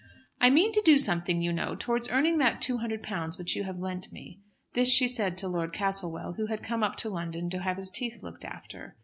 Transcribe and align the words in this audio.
"I 0.39 0.49
mean 0.49 0.71
to 0.71 0.81
do 0.83 0.97
something, 0.97 1.43
you 1.43 1.53
know, 1.53 1.75
towards 1.75 2.09
earning 2.09 2.39
that 2.39 2.59
£200 2.59 3.37
which 3.37 3.55
you 3.55 3.65
have 3.65 3.77
lent 3.77 4.11
me." 4.11 4.41
This 4.73 4.89
she 4.91 5.07
said 5.07 5.37
to 5.37 5.47
Lord 5.47 5.73
Castlewell, 5.73 6.37
who 6.37 6.47
had 6.47 6.63
come 6.63 6.81
up 6.81 6.95
to 6.95 7.09
London 7.11 7.51
to 7.51 7.59
have 7.61 7.77
his 7.77 7.91
teeth 7.91 8.23
looked 8.23 8.43
after. 8.43 8.95